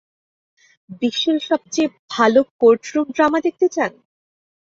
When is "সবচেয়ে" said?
1.49-1.89